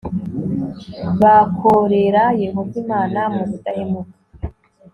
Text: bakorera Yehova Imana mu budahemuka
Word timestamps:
bakorera 1.21 2.23
Yehova 2.43 2.75
Imana 2.83 3.19
mu 3.33 3.43
budahemuka 3.49 4.15